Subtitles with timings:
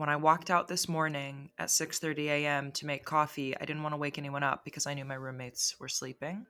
[0.00, 2.72] when I walked out this morning at 6:30 a.m.
[2.72, 5.78] to make coffee, I didn't want to wake anyone up because I knew my roommates
[5.78, 6.46] were sleeping.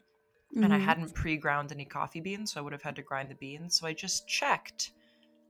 [0.55, 0.63] Mm-hmm.
[0.63, 0.87] And I mm-hmm.
[0.87, 3.77] hadn't pre-ground any coffee beans, so I would have had to grind the beans.
[3.77, 4.93] So I just checked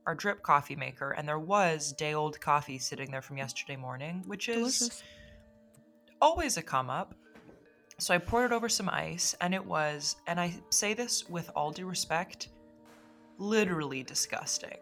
[0.07, 4.23] our drip coffee maker and there was day old coffee sitting there from yesterday morning,
[4.25, 5.03] which is Delicious.
[6.19, 7.13] always a come up.
[7.99, 11.51] So I poured it over some ice and it was, and I say this with
[11.55, 12.49] all due respect,
[13.37, 14.79] literally disgusting.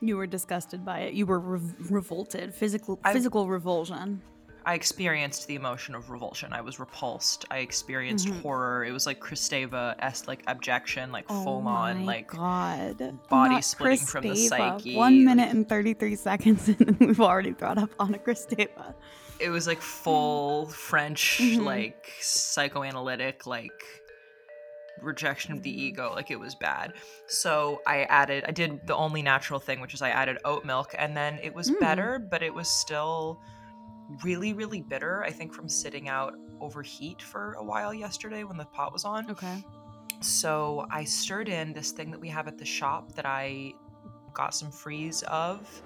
[0.00, 1.14] You were disgusted by it.
[1.14, 4.22] You were re- revolted, physical physical revulsion.
[4.66, 6.52] I experienced the emotion of revulsion.
[6.52, 7.44] I was repulsed.
[7.50, 8.40] I experienced mm-hmm.
[8.40, 8.84] horror.
[8.84, 13.64] It was like Kristeva s like abjection, like oh full on, like God, body Not
[13.64, 14.08] splitting Kristeva.
[14.08, 14.96] from the psyche.
[14.96, 18.94] One minute and thirty three seconds, and we've already brought up Anna Kristeva.
[19.38, 21.62] It was like full French, mm-hmm.
[21.62, 23.82] like psychoanalytic, like
[25.02, 25.80] rejection of the mm-hmm.
[25.80, 26.92] ego like it was bad
[27.26, 30.94] so i added i did the only natural thing which is i added oat milk
[30.98, 31.78] and then it was mm.
[31.80, 33.40] better but it was still
[34.22, 38.56] really really bitter i think from sitting out over heat for a while yesterday when
[38.56, 39.64] the pot was on okay
[40.20, 43.72] so i stirred in this thing that we have at the shop that i
[44.34, 45.82] got some freeze of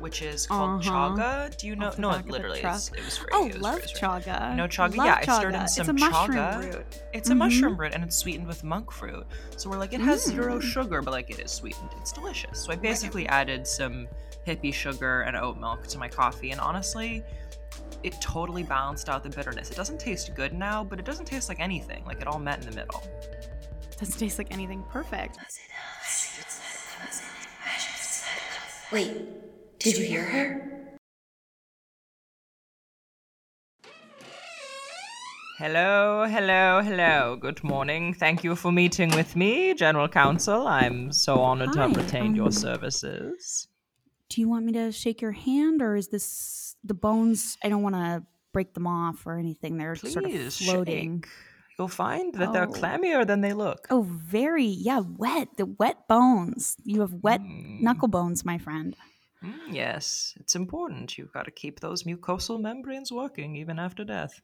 [0.00, 1.16] which is called uh-huh.
[1.16, 1.56] chaga.
[1.56, 1.92] Do you know?
[1.98, 3.28] No, literally, it was free.
[3.32, 4.54] Oh, was love free, chaga.
[4.54, 4.96] No chaga.
[4.96, 5.28] Love yeah, chaga.
[5.28, 6.74] I stirred in some it's a chaga.
[6.74, 7.02] Root.
[7.12, 7.38] It's a mm-hmm.
[7.38, 9.26] mushroom root, and it's sweetened with monk fruit.
[9.56, 10.30] So we're like, it has mm.
[10.30, 11.90] zero sugar, but like it is sweetened.
[12.00, 12.60] It's delicious.
[12.60, 14.06] So I basically added some
[14.46, 17.22] hippie sugar and oat milk to my coffee, and honestly,
[18.02, 19.70] it totally balanced out the bitterness.
[19.70, 22.04] It doesn't taste good now, but it doesn't taste like anything.
[22.04, 23.02] Like it all met in the middle.
[23.98, 24.84] Doesn't taste like anything.
[24.90, 25.38] Perfect.
[28.90, 30.98] Wait, did you hear her?
[35.58, 37.36] Hello, hello, hello.
[37.38, 38.14] Good morning.
[38.14, 40.66] Thank you for meeting with me, General Counsel.
[40.66, 43.68] I'm so honored Hi, to have retained um, your services.
[44.30, 47.58] Do you want me to shake your hand, or is this the bones?
[47.62, 48.22] I don't want to
[48.54, 49.76] break them off or anything.
[49.76, 51.24] They're Please sort of floating.
[51.24, 51.32] Shake
[51.78, 52.52] you'll find that oh.
[52.52, 53.86] they're clammier than they look.
[53.90, 55.56] Oh, very, yeah, wet.
[55.56, 56.76] The wet bones.
[56.84, 57.80] You have wet mm.
[57.80, 58.96] knuckle bones, my friend.
[59.44, 61.16] Mm, yes, it's important.
[61.16, 64.40] You've got to keep those mucosal membranes working even after death.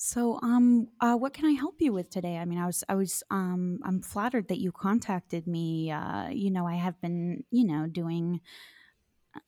[0.00, 2.38] So, um, uh, what can I help you with today?
[2.38, 5.90] I mean, I was, I was, um, I'm flattered that you contacted me.
[5.90, 8.40] Uh, you know, I have been, you know, doing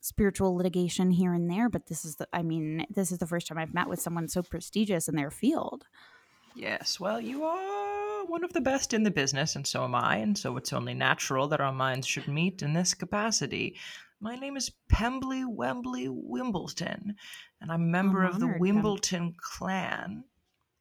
[0.00, 3.46] spiritual litigation here and there, but this is the I mean, this is the first
[3.46, 5.84] time I've met with someone so prestigious in their field.
[6.54, 10.16] Yes, well, you are one of the best in the business, and so am I,
[10.16, 13.76] and so it's only natural that our minds should meet in this capacity.
[14.20, 17.16] My name is Pembley Wembley Wimbledon,
[17.60, 20.24] and I'm a member I'm of the Wimbledon clan,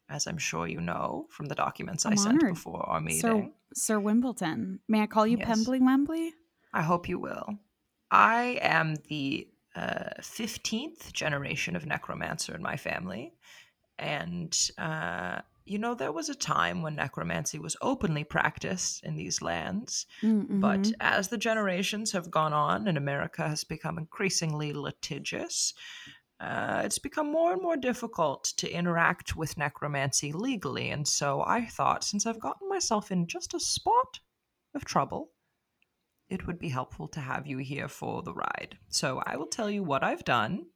[0.10, 2.56] as I'm sure you know from the documents I'm i sent honored.
[2.56, 3.22] before our meeting.
[3.22, 4.80] Sir, Sir Wimbledon.
[4.88, 5.48] May I call you yes.
[5.48, 6.34] Pembley Wembley?
[6.74, 7.60] I hope you will.
[8.12, 13.34] I am the uh, 15th generation of necromancer in my family.
[13.98, 19.42] And, uh, you know, there was a time when necromancy was openly practiced in these
[19.42, 20.08] lands.
[20.22, 20.60] Mm-hmm.
[20.60, 25.74] But as the generations have gone on and America has become increasingly litigious,
[26.40, 30.90] uh, it's become more and more difficult to interact with necromancy legally.
[30.90, 34.20] And so I thought, since I've gotten myself in just a spot
[34.74, 35.32] of trouble,
[36.30, 38.78] it would be helpful to have you here for the ride.
[38.88, 40.68] So I will tell you what I've done.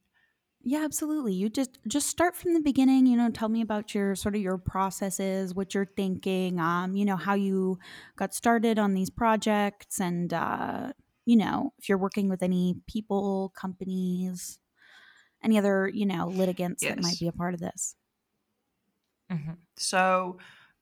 [0.66, 1.34] Yeah, absolutely.
[1.34, 4.42] You just just start from the beginning, you know, tell me about your sort of
[4.42, 7.78] your processes, what you're thinking, um, you know, how you
[8.16, 10.94] got started on these projects and uh,
[11.26, 14.58] you know, if you're working with any people, companies,
[15.44, 16.96] any other, you know, litigants yes.
[16.96, 17.96] that might be a part of this.
[19.32, 19.54] Mm-hmm.
[19.78, 20.38] So,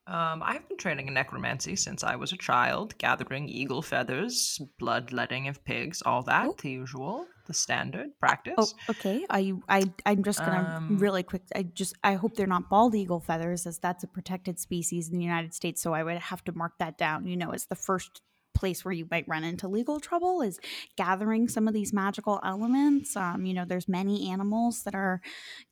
[0.08, 5.48] um, I've been training in necromancy since I was a child, gathering eagle feathers, bloodletting
[5.48, 6.56] of pigs, all that, oh.
[6.62, 8.54] the usual, the standard practice.
[8.58, 9.26] Oh, okay.
[9.30, 11.44] I, I, I'm just gonna um, really quick.
[11.54, 15.18] I just, I hope they're not bald eagle feathers, as that's a protected species in
[15.18, 15.82] the United States.
[15.82, 17.28] So I would have to mark that down.
[17.28, 18.22] You know, as the first
[18.54, 20.60] place where you might run into legal trouble is
[20.98, 23.16] gathering some of these magical elements.
[23.16, 25.22] Um, you know, there's many animals that are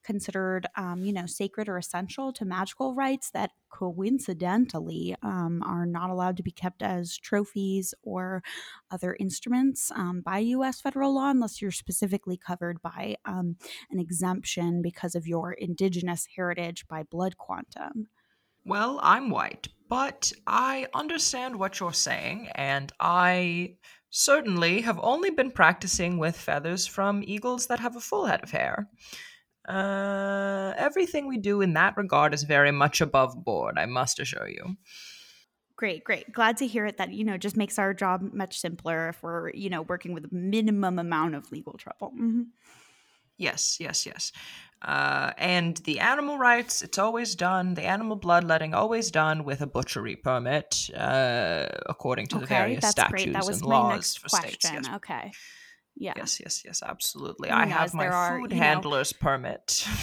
[0.04, 6.10] considered, um, you know, sacred or essential to magical rites that coincidentally um, are not
[6.10, 8.42] allowed to be kept as trophies or
[8.92, 10.82] other instruments um, by U.S.
[10.82, 13.58] federal law unless you're specifically covered by um,
[13.92, 18.08] an exemption because of your indigenous heritage by blood quantum.
[18.66, 23.76] Well, I'm white, but I understand what you're saying, and I
[24.12, 28.52] certainly have only been practicing with feathers from eagles that have a full head of
[28.52, 28.88] hair.
[29.68, 34.48] Uh, everything we do in that regard is very much above board, I must assure
[34.48, 34.78] you.
[35.76, 36.32] Great, great.
[36.34, 39.50] Glad to hear it that, you know, just makes our job much simpler if we're,
[39.52, 42.12] you know, working with a minimum amount of legal trouble.
[42.12, 42.42] Mm-hmm.
[43.40, 44.32] Yes, yes, yes.
[44.82, 47.74] Uh, and the animal rights, it's always done.
[47.74, 52.82] The animal bloodletting, always done with a butchery permit, uh, according to okay, the various
[52.82, 53.34] that's statutes great.
[53.34, 54.60] That was and my laws next for question.
[54.60, 54.88] states.
[54.88, 54.96] Yes.
[54.96, 55.32] Okay.
[55.98, 56.14] Yeah.
[56.16, 57.50] yes, yes, yes, absolutely.
[57.50, 59.86] I have my are, food you know- handler's permit.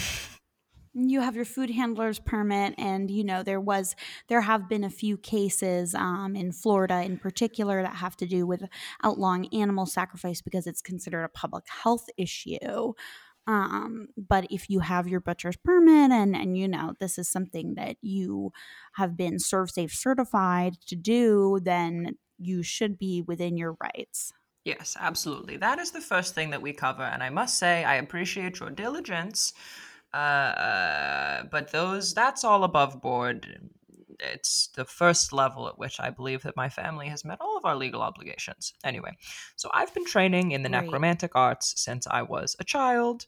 [0.98, 3.94] you have your food handler's permit and you know there was
[4.28, 8.46] there have been a few cases um, in florida in particular that have to do
[8.46, 8.62] with
[9.02, 12.94] outlawing animal sacrifice because it's considered a public health issue
[13.46, 17.74] um, but if you have your butcher's permit and and you know this is something
[17.74, 18.52] that you
[18.94, 24.32] have been ServSafe certified to do then you should be within your rights
[24.64, 25.56] Yes, absolutely.
[25.58, 28.70] That is the first thing that we cover, and I must say I appreciate your
[28.70, 29.52] diligence.
[30.12, 33.70] Uh, uh, but those that's all above board.
[34.20, 37.64] It's the first level at which I believe that my family has met all of
[37.64, 38.74] our legal obligations.
[38.84, 39.16] Anyway,
[39.56, 40.84] so I've been training in the Great.
[40.84, 43.26] necromantic arts since I was a child.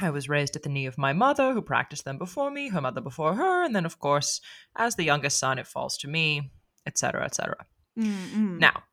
[0.00, 2.80] I was raised at the knee of my mother, who practiced them before me, her
[2.80, 4.40] mother before her, and then, of course,
[4.76, 6.52] as the youngest son, it falls to me,
[6.86, 7.66] etc., etc.
[7.98, 8.58] Mm-mm.
[8.58, 8.84] Now,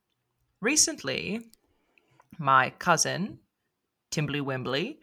[0.62, 1.48] recently,
[2.38, 3.40] my cousin,
[4.12, 5.00] Timbly Wimbly,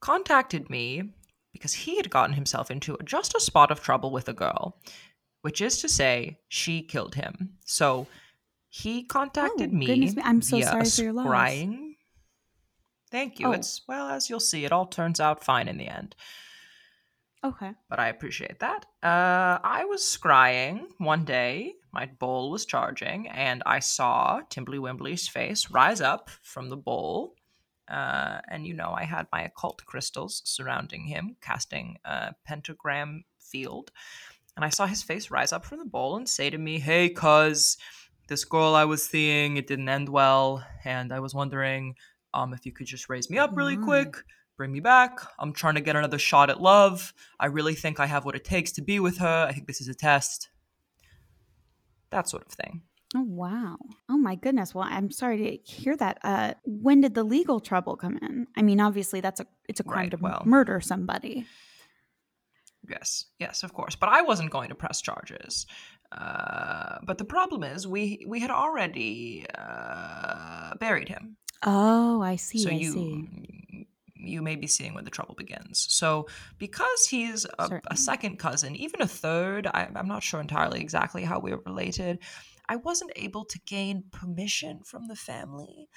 [0.00, 1.14] contacted me
[1.52, 4.78] because he had gotten himself into just a spot of trouble with a girl,
[5.42, 7.54] which is to say, she killed him.
[7.64, 8.06] So
[8.68, 9.86] he contacted Oh, me.
[9.86, 10.22] goodness me.
[10.24, 11.26] I'm so sorry for your loss.
[11.26, 11.94] scrying.
[13.10, 13.48] Thank you.
[13.48, 13.52] Oh.
[13.52, 16.14] It's well, as you'll see, it all turns out fine in the end
[17.42, 18.84] okay but I appreciate that.
[19.02, 21.72] Uh, I was scrying one day.
[21.92, 27.34] My bowl was charging, and I saw Timbly Wimbly's face rise up from the bowl.
[27.88, 33.90] Uh, and you know, I had my occult crystals surrounding him, casting a pentagram field.
[34.56, 37.08] And I saw his face rise up from the bowl and say to me, Hey,
[37.08, 37.76] cuz,
[38.28, 40.64] this girl I was seeing, it didn't end well.
[40.84, 41.94] And I was wondering
[42.34, 43.84] um, if you could just raise me up really Mm.
[43.84, 44.16] quick
[44.56, 45.18] bring me back.
[45.38, 47.14] I'm trying to get another shot at love.
[47.40, 49.46] I really think I have what it takes to be with her.
[49.48, 50.50] I think this is a test.
[52.10, 52.82] That sort of thing.
[53.16, 53.78] Oh wow.
[54.08, 54.74] Oh my goodness.
[54.74, 56.18] Well, I'm sorry to hear that.
[56.22, 58.46] Uh when did the legal trouble come in?
[58.56, 61.46] I mean, obviously that's a it's a crime Right, to well- murder somebody.
[62.90, 63.94] Yes, yes, of course.
[63.94, 65.66] But I wasn't going to press charges.
[66.10, 71.36] Uh, but the problem is, we we had already uh, buried him.
[71.64, 72.58] Oh, I see.
[72.58, 73.86] so I you see.
[74.16, 75.86] you may be seeing where the trouble begins.
[75.88, 76.26] So
[76.58, 81.22] because he's a, a second cousin, even a third, I, I'm not sure entirely exactly
[81.22, 82.18] how we're related.
[82.68, 85.88] I wasn't able to gain permission from the family.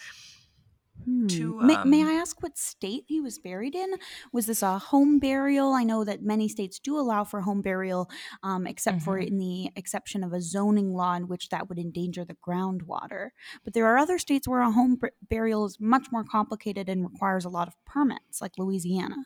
[1.06, 1.28] Hmm.
[1.28, 3.96] to, may, may um, I ask what state he was buried in?
[4.32, 5.74] Was this a home burial?
[5.74, 8.10] I know that many states do allow for home burial,
[8.44, 9.28] um, except for Mhm.
[9.28, 13.32] in the exception of a zoning law in which that would endanger the groundwater.
[13.64, 17.04] But there are other states where a home bur- burial is much more complicated and
[17.04, 19.26] requires a lot of permits, like Louisiana.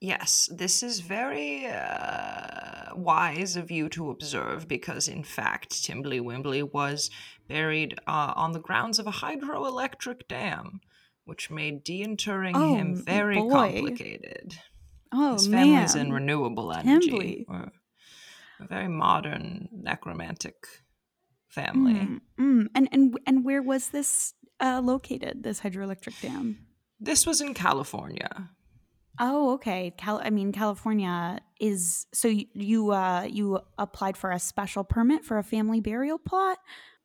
[0.00, 6.62] Yes, this is very uh, wise of you to observe because, in fact, Timbly Wimbly
[6.62, 7.10] was
[7.48, 10.80] buried uh, on the grounds of a hydroelectric dam,
[11.24, 13.50] which made deinterring Oh, him very boy.
[13.50, 14.58] complicated.
[15.12, 17.46] Oh His family is in renewable energy.
[17.48, 17.70] Timbly.
[18.60, 20.56] A very modern necromantic
[21.48, 21.94] family.
[21.94, 22.66] Mm, mm.
[22.74, 25.42] And and and where was this uh, located?
[25.42, 26.66] This hydroelectric dam?
[27.00, 28.50] This was in California.
[29.18, 29.92] Oh, okay.
[29.96, 35.24] Cal- I mean, California is so you you, uh, you applied for a special permit
[35.24, 36.58] for a family burial plot.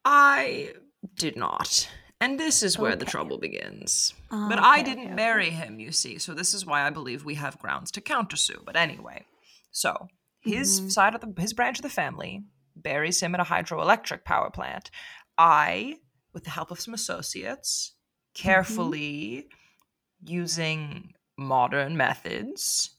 [0.05, 0.73] I
[1.15, 1.89] did not.
[2.19, 4.13] And this is where the trouble begins.
[4.29, 5.15] Uh, But I didn't okay, okay.
[5.15, 8.63] bury him, you see, so this is why I believe we have grounds to countersue.
[8.63, 9.25] But anyway,
[9.71, 10.07] so
[10.41, 10.91] his Mhm.
[10.91, 12.43] side of the his branch of the family
[12.75, 14.91] buries him at a hydroelectric power plant.
[15.37, 15.97] I,
[16.33, 17.93] with the help of some associates,
[18.35, 18.43] Mm-hmm.
[18.43, 19.47] carefully
[20.23, 22.91] using modern methods,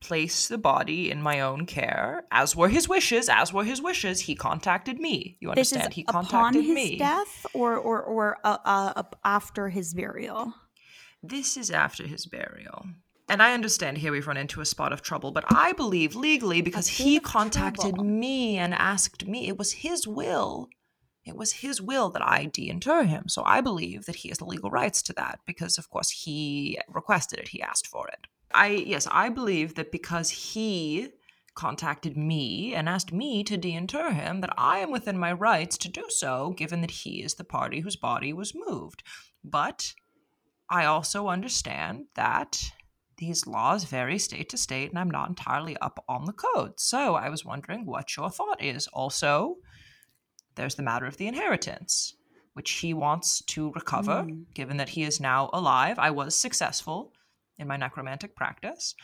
[0.00, 3.28] place the body in my own care, as were his wishes.
[3.28, 5.36] As were his wishes, he contacted me.
[5.40, 5.94] You This is understand?
[5.94, 6.98] he upon his me.
[6.98, 10.52] death, or or or uh, uh, after his burial.
[11.22, 12.84] This is after his burial.
[13.30, 16.60] And I understand here we've run into a spot of trouble, but I believe legally
[16.60, 18.04] because he contacted trouble.
[18.04, 19.48] me and asked me.
[19.48, 20.68] It was his will.
[21.26, 23.28] It was his will that I deinter him.
[23.28, 26.78] So I believe that he has the legal rights to that because, of course, he
[26.88, 27.48] requested it.
[27.48, 28.26] He asked for it.
[28.52, 31.08] I, yes, I believe that because he
[31.54, 35.88] contacted me and asked me to deinter him, that I am within my rights to
[35.88, 39.02] do so, given that he is the party whose body was moved.
[39.42, 39.94] But
[40.68, 42.72] I also understand that
[43.18, 46.80] these laws vary state to state, and I'm not entirely up on the code.
[46.80, 48.88] So I was wondering what your thought is.
[48.88, 49.56] Also,
[50.54, 52.14] there's the matter of the inheritance,
[52.54, 54.44] which he wants to recover, mm.
[54.54, 55.98] given that he is now alive.
[55.98, 57.12] I was successful
[57.58, 58.94] in my necromantic practice,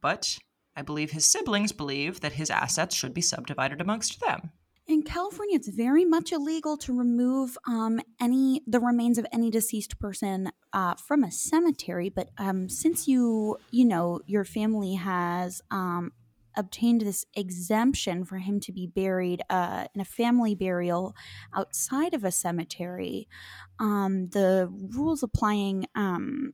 [0.00, 0.38] but
[0.76, 4.50] I believe his siblings believe that his assets should be subdivided amongst them.
[4.86, 9.98] In California, it's very much illegal to remove um, any the remains of any deceased
[9.98, 12.10] person uh, from a cemetery.
[12.10, 16.12] But um, since you, you know, your family has um,
[16.56, 21.14] obtained this exemption for him to be buried uh, in a family burial
[21.54, 23.28] outside of a cemetery,
[23.78, 26.52] um, the rules applying um,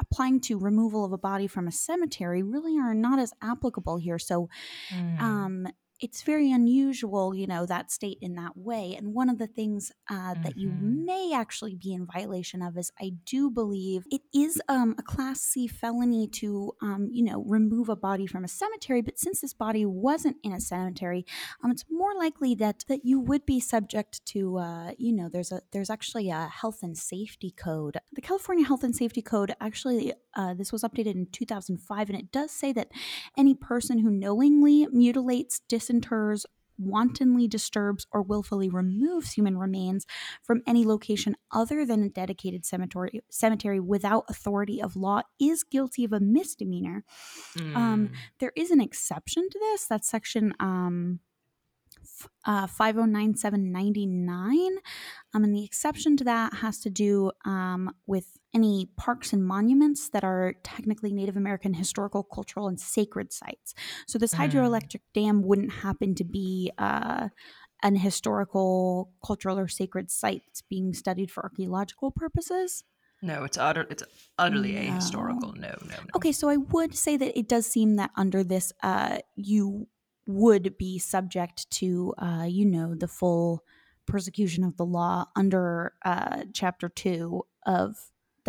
[0.00, 4.18] applying to removal of a body from a cemetery really are not as applicable here.
[4.18, 4.48] So,
[4.90, 5.20] mm.
[5.20, 5.66] um,
[6.00, 8.94] it's very unusual, you know, that state in that way.
[8.96, 10.42] And one of the things uh, mm-hmm.
[10.42, 11.04] that you mm-hmm.
[11.04, 15.40] may actually be in violation of is I do believe it is um, a Class
[15.40, 19.02] C felony to, um, you know, remove a body from a cemetery.
[19.02, 21.24] But since this body wasn't in a cemetery,
[21.62, 25.52] um, it's more likely that that you would be subject to, uh, you know, there's
[25.52, 27.98] a there's actually a health and safety code.
[28.12, 32.30] The California Health and Safety Code actually uh, this was updated in 2005, and it
[32.30, 32.90] does say that
[33.36, 36.44] any person who knowingly mutilates, disinters,
[36.80, 40.06] wantonly disturbs or willfully removes human remains
[40.42, 46.04] from any location other than a dedicated cemetery cemetery without authority of law is guilty
[46.04, 47.04] of a misdemeanor.
[47.58, 47.76] Mm.
[47.76, 48.14] Um, hmm.
[48.38, 49.86] there is an exception to this.
[49.86, 51.20] That's section um,
[52.46, 54.78] uh, 509799.
[55.34, 60.08] Um, and the exception to that has to do um, with any parks and monuments
[60.10, 63.74] that are technically Native American historical, cultural, and sacred sites.
[64.06, 64.38] So this mm.
[64.38, 67.28] hydroelectric dam wouldn't happen to be uh,
[67.82, 72.84] an historical, cultural, or sacred site that's being studied for archaeological purposes.
[73.22, 74.02] No, it's utter it's
[74.38, 74.80] utterly no.
[74.80, 75.54] ahistorical.
[75.54, 75.96] No, no, no.
[76.16, 79.88] Okay, so I would say that it does seem that under this, uh, you
[80.26, 83.62] would be subject to, uh, you know, the full
[84.06, 87.96] persecution of the law under uh, Chapter 2 of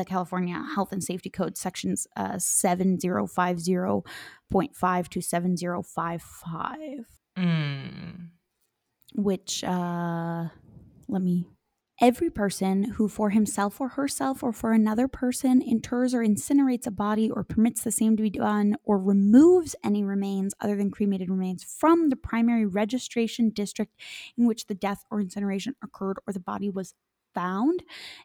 [0.01, 6.89] the California Health and Safety Code, sections uh, 7050.5 to 7055.
[7.38, 8.29] Mm.
[9.15, 10.48] Which, uh,
[11.08, 11.48] let me
[12.01, 16.91] Every person who for himself or herself or for another person inters or incinerates a
[16.91, 21.29] body or permits the same to be done or removes any remains other than cremated
[21.29, 23.93] remains from the primary registration district
[24.36, 26.96] in which the death or incineration occurred or the body was
[27.33, 27.83] found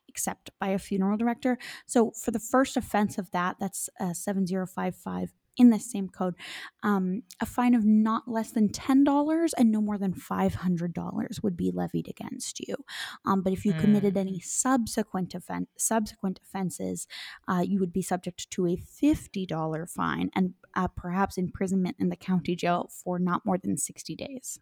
[0.08, 1.58] except by a funeral director.
[1.84, 6.34] So for the first offense of that, that's uh, 7055 in the same code,
[6.82, 11.70] um, a fine of not less than $10 and no more than $500 would be
[11.70, 12.76] levied against you.
[13.24, 14.20] Um, but if you committed mm.
[14.20, 17.06] any subsequent, offen- subsequent offenses,
[17.48, 22.16] uh, you would be subject to a $50 fine and uh, perhaps imprisonment in the
[22.16, 24.58] county jail for not more than 60 days.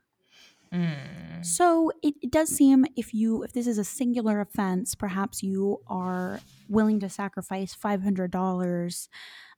[0.74, 1.44] Mm.
[1.44, 5.80] So it, it, does seem if you if this is a singular offense, perhaps you
[5.86, 9.08] are willing to sacrifice five hundred dollars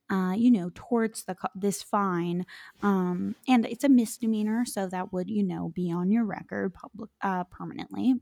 [0.09, 2.45] uh, you know, towards the this fine,
[2.81, 7.09] um, and it's a misdemeanor, so that would you know be on your record public
[7.21, 8.15] uh, permanently.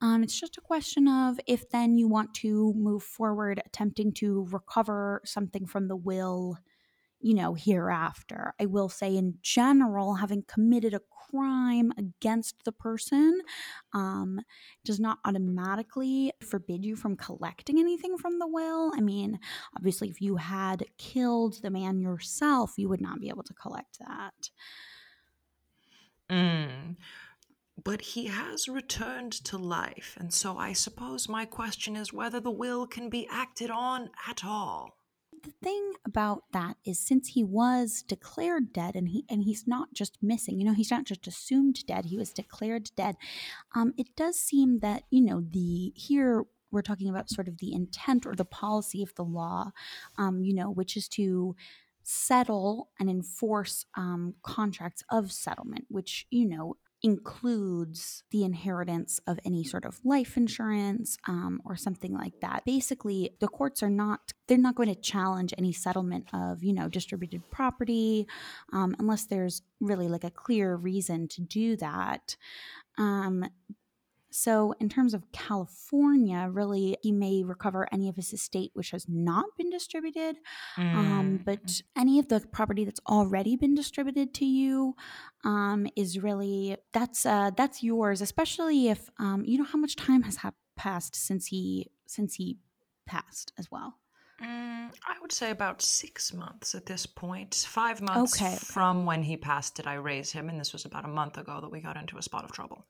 [0.00, 4.46] Um, it's just a question of if then you want to move forward, attempting to
[4.50, 6.58] recover something from the will
[7.24, 8.52] you know, hereafter.
[8.60, 11.00] I will say, in general, having committed a
[11.30, 13.40] crime against the person
[13.94, 14.42] um,
[14.84, 18.92] does not automatically forbid you from collecting anything from the will.
[18.94, 19.40] I mean,
[19.74, 24.00] obviously, if you had killed the man yourself, you would not be able to collect
[24.00, 24.50] that.
[26.28, 26.96] Mm.
[27.82, 32.50] But he has returned to life, and so I suppose my question is whether the
[32.50, 34.98] will can be acted on at all
[35.44, 39.92] the thing about that is since he was declared dead and he and he's not
[39.92, 43.16] just missing you know he's not just assumed dead he was declared dead
[43.74, 47.72] um, it does seem that you know the here we're talking about sort of the
[47.72, 49.70] intent or the policy of the law
[50.18, 51.54] um, you know which is to
[52.02, 59.62] settle and enforce um, contracts of settlement which you know includes the inheritance of any
[59.62, 62.64] sort of life insurance um, or something like that.
[62.64, 66.88] Basically, the courts are not they're not going to challenge any settlement of you know
[66.88, 68.26] distributed property
[68.72, 72.36] um, unless there's really like a clear reason to do that.
[72.96, 73.44] Um,
[74.36, 79.06] so, in terms of California, really, he may recover any of his estate which has
[79.08, 80.38] not been distributed.
[80.76, 80.94] Um, mm.
[80.96, 84.96] Um, but any of the property that's already been distributed to you
[85.44, 88.20] um, is really that's uh, that's yours.
[88.20, 92.58] Especially if um, you know how much time has ha- passed since he since he
[93.06, 94.00] passed as well.
[94.42, 97.64] Mm, I would say about six months at this point.
[97.68, 98.56] Five months okay.
[98.56, 101.60] from when he passed did I raise him, and this was about a month ago
[101.60, 102.84] that we got into a spot of trouble.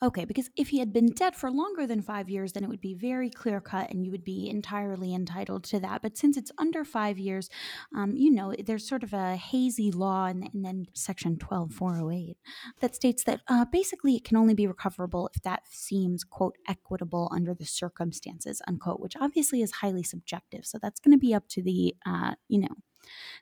[0.00, 2.80] Okay, because if he had been dead for longer than five years, then it would
[2.80, 6.02] be very clear cut and you would be entirely entitled to that.
[6.02, 7.50] But since it's under five years,
[7.92, 12.36] um, you know, there's sort of a hazy law, and, then section 12408
[12.80, 17.28] that states that uh, basically it can only be recoverable if that seems, quote, equitable
[17.32, 20.64] under the circumstances, unquote, which obviously is highly subjective.
[20.64, 22.76] So that's going to be up to the, uh, you know,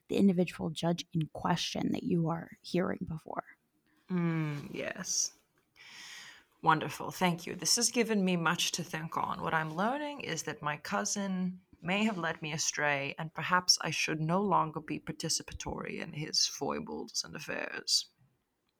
[0.08, 3.44] the individual judge in question that you are hearing before.
[4.10, 5.32] Mm, yes.
[6.62, 7.10] Wonderful.
[7.10, 7.54] Thank you.
[7.54, 9.42] This has given me much to think on.
[9.42, 13.90] What I'm learning is that my cousin may have led me astray, and perhaps I
[13.90, 18.06] should no longer be participatory in his foibles and affairs.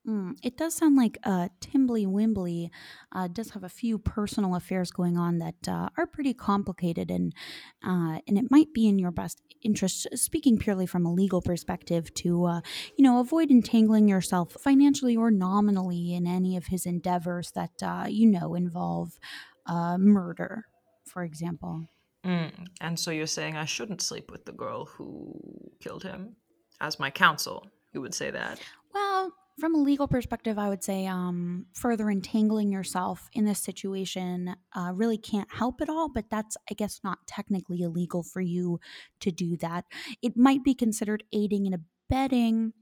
[0.07, 2.71] Mm, it does sound like uh, Timbly Wimbly
[3.11, 7.35] uh, does have a few personal affairs going on that uh, are pretty complicated, and
[7.85, 12.15] uh, and it might be in your best interest, speaking purely from a legal perspective,
[12.15, 12.61] to uh,
[12.97, 18.05] you know avoid entangling yourself financially or nominally in any of his endeavors that uh,
[18.09, 19.19] you know involve
[19.99, 20.67] murder,
[21.05, 21.85] for example.
[22.25, 25.35] Mm, and so you're saying I shouldn't sleep with the girl who
[25.81, 26.37] killed him,
[26.81, 28.61] as my counsel, you would say that.
[28.95, 34.55] Well, from a legal perspective, I would say um, further entangling yourself in this situation
[34.75, 38.81] uh, really can't help at all, but that's, I guess, not technically illegal for you
[39.21, 39.87] to do that.
[40.23, 41.75] It might be considered aiding and
[42.11, 42.75] abetting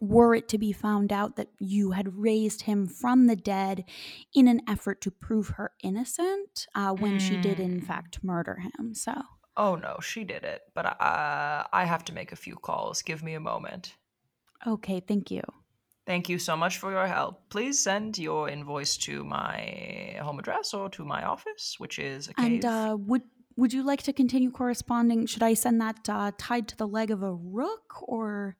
[0.00, 3.84] were it to be found out that you had raised him from the dead
[4.32, 7.20] in an effort to prove her innocent uh, when mm.
[7.20, 7.84] she did, in hmm.
[7.84, 8.94] fact, murder him.
[8.94, 9.12] So.
[9.56, 13.02] Oh no, she did it, but uh, I have to make a few calls.
[13.02, 13.96] Give me a moment.
[14.64, 15.42] Okay, thank you.
[16.08, 17.50] Thank you so much for your help.
[17.50, 22.32] Please send your invoice to my home address or to my office, which is a
[22.32, 22.46] cave.
[22.46, 23.20] And uh, would
[23.58, 25.26] would you like to continue corresponding?
[25.26, 28.56] Should I send that uh, tied to the leg of a rook or?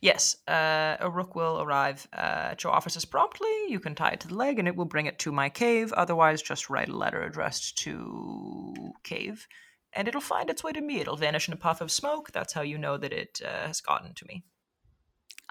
[0.00, 3.54] Yes, uh, a rook will arrive uh, at your offices promptly.
[3.68, 5.92] You can tie it to the leg, and it will bring it to my cave.
[5.92, 8.74] Otherwise, just write a letter addressed to
[9.04, 9.46] cave,
[9.92, 11.00] and it'll find its way to me.
[11.00, 12.32] It'll vanish in a puff of smoke.
[12.32, 14.44] That's how you know that it uh, has gotten to me.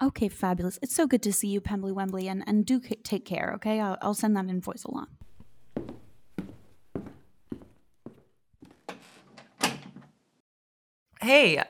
[0.02, 0.78] Okay, fabulous.
[0.82, 3.80] It's so good to see you, Pembly Wembley, and, and do c- take care, okay?
[3.80, 5.06] I'll, I'll send that invoice along.
[11.20, 11.62] Hey,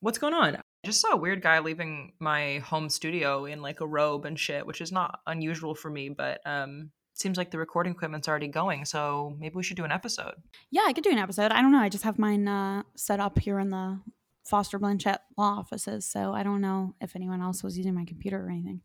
[0.00, 0.56] what's going on?
[0.56, 4.38] I just saw a weird guy leaving my home studio in like a robe and
[4.38, 8.48] shit, which is not unusual for me, but um seems like the recording equipment's already
[8.48, 10.34] going, so maybe we should do an episode.
[10.70, 11.52] Yeah, I could do an episode.
[11.52, 11.78] I don't know.
[11.78, 14.00] I just have mine uh, set up here in the
[14.44, 18.44] Foster Blanchette law offices, so I don't know if anyone else was using my computer
[18.44, 18.82] or anything.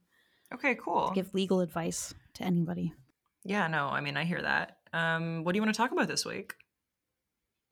[0.53, 1.11] Okay, cool.
[1.13, 2.93] Give legal advice to anybody.
[3.43, 4.77] Yeah, no, I mean I hear that.
[4.93, 6.55] Um, what do you want to talk about this week?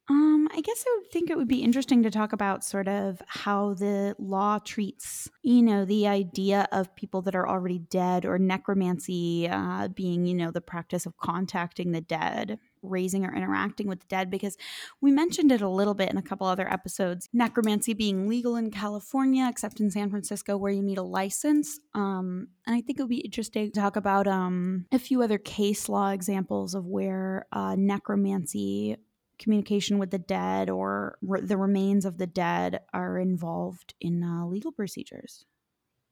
[0.09, 3.21] Um, I guess I would think it would be interesting to talk about sort of
[3.27, 8.39] how the law treats, you know, the idea of people that are already dead or
[8.39, 13.99] necromancy uh, being, you know, the practice of contacting the dead raising or interacting with
[13.99, 14.57] the dead because
[15.01, 17.29] we mentioned it a little bit in a couple other episodes.
[17.33, 21.79] Necromancy being legal in California, except in San Francisco where you need a license.
[21.93, 25.37] Um, and I think it would be interesting to talk about um, a few other
[25.37, 28.97] case law examples of where uh, necromancy
[29.39, 34.45] communication with the dead or re- the remains of the dead are involved in uh,
[34.45, 35.45] legal procedures.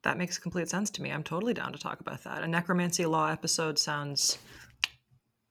[0.02, 1.10] That makes complete sense to me.
[1.10, 2.44] I'm totally down to talk about that.
[2.44, 4.38] A necromancy law episode sounds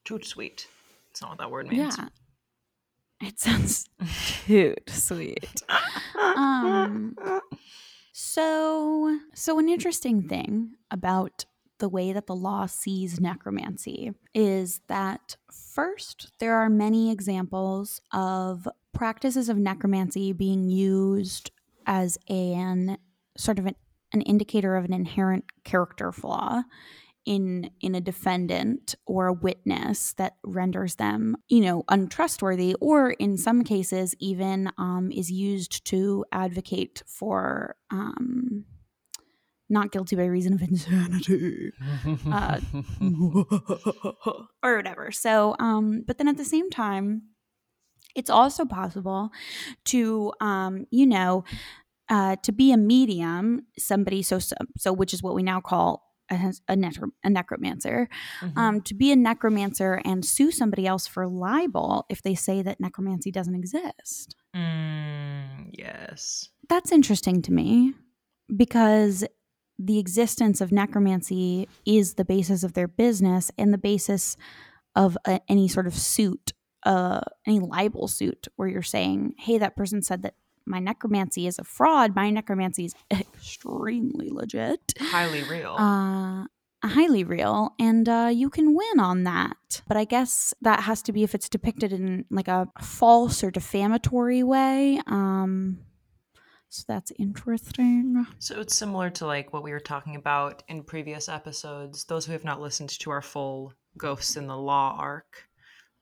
[0.06, 0.68] too sweet.
[1.16, 1.98] It's not what that word means.
[1.98, 2.08] Yeah.
[3.26, 3.88] It sounds
[4.46, 5.64] cute, sweet.
[6.20, 7.16] Um,
[8.12, 11.46] so, so an interesting thing about
[11.78, 18.68] the way that the law sees necromancy is that first, there are many examples of
[18.94, 21.50] practices of necromancy being used
[21.88, 22.98] as an
[23.38, 23.76] sort of an,
[24.12, 26.64] an indicator of an inherent character flaw
[27.26, 33.38] in in a defendant or a witness that renders them you know untrustworthy or in
[33.38, 38.66] some cases even um, is used to advocate for um,
[39.70, 41.72] not guilty by reason of insanity.
[42.32, 42.60] Uh,
[44.64, 45.12] or whatever.
[45.12, 47.24] So um, but then at the same time
[48.16, 49.30] it's also possible
[49.86, 51.44] to um, you know
[52.10, 56.05] uh, to be a medium somebody so, so so which is what we now call
[56.30, 58.10] a, a, necro- a necromancer
[58.42, 58.58] mm-hmm.
[58.58, 62.80] um, to be a necromancer and sue somebody else for libel if they say that
[62.80, 64.36] necromancy doesn't exist.
[64.56, 66.50] Mm, yes.
[66.70, 67.94] That's interesting to me
[68.56, 69.26] because
[69.78, 74.38] the existence of necromancy is the basis of their business and the basis
[74.96, 79.76] of a, any sort of suit, uh, any libel suit where you're saying, hey, that
[79.76, 80.36] person said that
[80.66, 82.16] my necromancy is a fraud.
[82.16, 85.76] My necromancy is extremely legit, highly real.
[85.78, 86.46] Uh,
[86.88, 91.12] highly real and uh, you can win on that but i guess that has to
[91.12, 95.80] be if it's depicted in like a false or defamatory way um
[96.70, 101.30] so that's interesting so it's similar to like what we were talking about in previous
[101.30, 105.48] episodes those who have not listened to our full ghosts in the law arc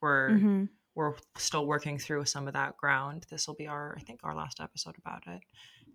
[0.02, 0.64] we're mm-hmm.
[0.96, 4.36] We're still working through some of that ground this will be our i think our
[4.36, 5.42] last episode about it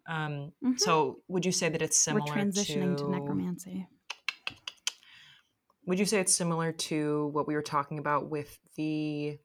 [0.08, 0.72] um, mm-hmm.
[0.76, 3.87] so would you say that it's similar we're transitioning to, to necromancy
[5.87, 9.38] would you say it's similar to what we were talking about with the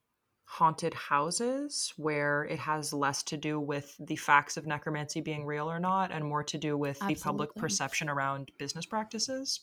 [0.46, 5.70] haunted houses where it has less to do with the facts of necromancy being real
[5.72, 7.16] or not and more to do with Absolutely.
[7.16, 9.62] the public perception around business practices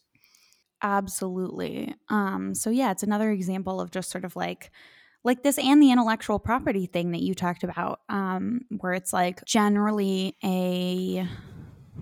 [0.83, 1.95] Absolutely.
[2.09, 4.71] Um, so yeah, it's another example of just sort of like
[5.25, 9.45] like this and the intellectual property thing that you talked about, um, where it's like
[9.45, 11.29] generally a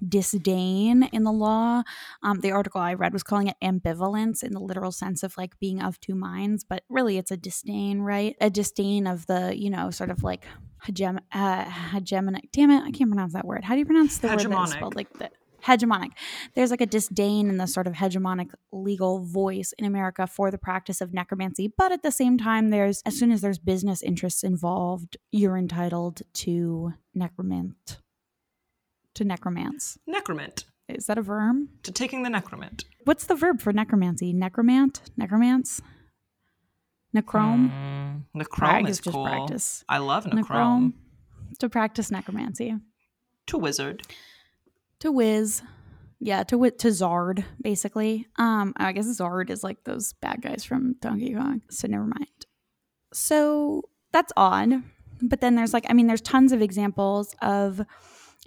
[0.06, 1.82] disdain in the law.
[2.22, 5.58] Um, the article I read was calling it ambivalence in the literal sense of like
[5.58, 8.36] being of two minds, but really it's a disdain, right?
[8.40, 10.46] A disdain of the, you know, sort of like
[10.86, 12.50] hegem- uh, hegemonic.
[12.52, 13.64] Damn it, I can't pronounce that word.
[13.64, 14.50] How do you pronounce the hegemonic.
[14.50, 15.32] word that's spelled like that?
[15.64, 16.10] Hegemonic.
[16.54, 20.58] There's like a disdain in the sort of hegemonic legal voice in America for the
[20.58, 21.72] practice of necromancy.
[21.76, 26.22] But at the same time, there's as soon as there's business interests involved, you're entitled
[26.34, 27.98] to necromant
[29.18, 29.98] to necromance.
[30.08, 30.64] Necromant.
[30.88, 31.56] Is that a verb?
[31.82, 32.84] To taking the necromant.
[33.04, 34.32] What's the verb for necromancy?
[34.32, 35.00] Necromant?
[35.20, 35.80] Necromance?
[37.14, 37.72] Necrome?
[37.72, 39.24] Mm, necrome is, cool.
[39.24, 39.84] Practice.
[39.88, 40.46] I love necrome.
[40.46, 40.92] necrome.
[41.58, 42.76] To practice necromancy.
[43.48, 44.06] To wizard.
[45.00, 45.62] To whiz.
[46.20, 48.26] Yeah, to to Zard, basically.
[48.36, 51.62] Um, I guess Zard is like those bad guys from Donkey Kong.
[51.70, 52.26] So never mind.
[53.12, 53.82] So
[54.12, 54.82] that's odd.
[55.22, 57.84] But then there's like, I mean, there's tons of examples of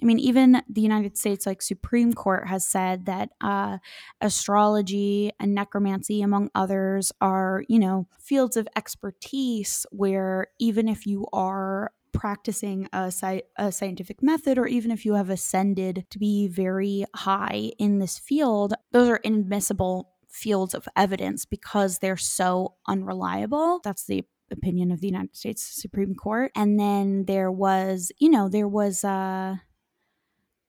[0.01, 3.77] I mean, even the United States, like Supreme Court, has said that uh,
[4.19, 11.27] astrology and necromancy, among others, are, you know, fields of expertise where even if you
[11.31, 16.47] are practicing a, sci- a, scientific method, or even if you have ascended to be
[16.47, 23.79] very high in this field, those are inadmissible fields of evidence because they're so unreliable.
[23.83, 26.51] That's the opinion of the United States Supreme Court.
[26.55, 29.61] And then there was, you know, there was a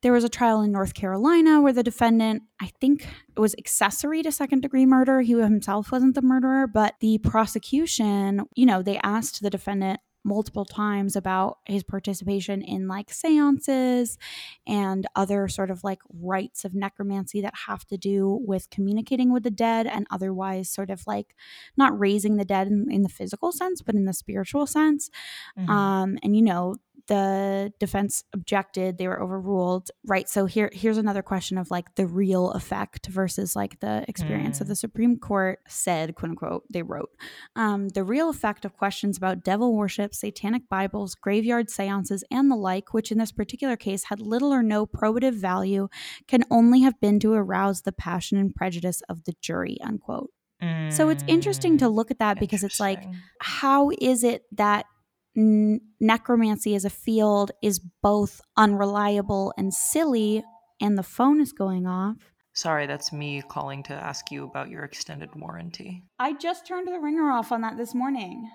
[0.02, 4.22] there was a trial in North Carolina where the defendant, I think it was accessory
[4.22, 5.20] to second degree murder.
[5.20, 10.64] He himself wasn't the murderer, but the prosecution, you know, they asked the defendant multiple
[10.64, 14.18] times about his participation in like seances
[14.66, 19.42] and other sort of like rites of necromancy that have to do with communicating with
[19.42, 21.34] the dead and otherwise sort of like
[21.76, 25.10] not raising the dead in, in the physical sense but in the spiritual sense
[25.58, 25.70] mm-hmm.
[25.70, 26.76] um and you know
[27.08, 32.06] the defense objected they were overruled right so here here's another question of like the
[32.06, 34.60] real effect versus like the experience mm.
[34.62, 37.10] of the supreme court said quote unquote they wrote
[37.56, 42.56] um, the real effect of questions about devil worship satanic bibles graveyard seances and the
[42.56, 45.88] like which in this particular case had little or no probative value
[46.28, 50.30] can only have been to arouse the passion and prejudice of the jury unquote
[50.90, 51.92] so it's interesting to mm.
[51.92, 53.02] look at that because it's like
[53.40, 54.86] how is it that
[55.36, 60.42] n- necromancy as a field is both unreliable and silly,
[60.80, 62.16] and the phone is going off.
[62.54, 66.02] Sorry, that's me calling to ask you about your extended warranty.
[66.18, 68.50] I just turned the ringer off on that this morning.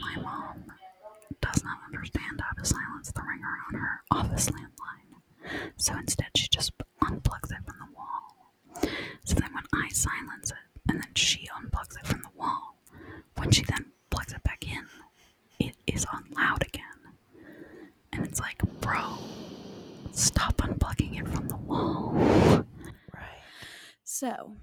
[0.00, 0.64] My mom
[1.40, 5.72] does not understand how to silence the ringer on her office landline.
[5.76, 8.92] So instead, she just unplugs it from the wall.
[9.24, 10.56] So then, when I silence it,
[10.90, 12.76] and then she unplugs it from the wall,
[13.36, 13.86] when she then
[14.28, 14.86] plugs it back in,
[15.66, 16.84] it is on loud again.
[18.12, 19.18] And it's like, bro,
[20.12, 22.12] stop unplugging it from the wall.
[22.14, 23.42] Right.
[24.04, 24.56] So,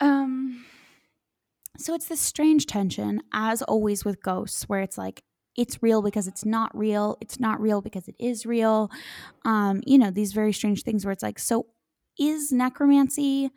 [0.00, 0.64] um,
[1.76, 5.22] so it's this strange tension, as always with ghosts, where it's like,
[5.56, 7.16] it's real because it's not real.
[7.20, 8.90] It's not real because it is real.
[9.44, 11.66] Um, you know, these very strange things where it's like, so
[12.18, 13.50] is necromancy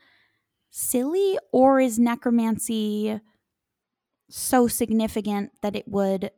[0.69, 3.19] silly or is necromancy
[4.29, 6.31] so significant that it would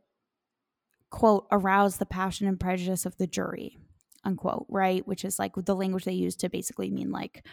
[1.09, 3.77] quote arouse the passion and prejudice of the jury
[4.23, 5.07] unquote right?
[5.07, 7.45] Which is like the language they use to basically mean like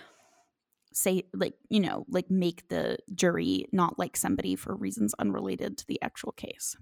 [0.92, 5.86] say like you know like make the jury not like somebody for reasons unrelated to
[5.86, 6.76] the actual case.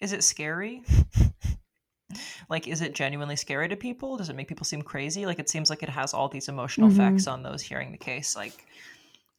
[0.00, 0.82] Is it scary?
[2.48, 4.16] Like is it genuinely scary to people?
[4.16, 5.26] Does it make people seem crazy?
[5.26, 7.00] Like it seems like it has all these emotional mm-hmm.
[7.00, 8.64] effects on those hearing the case like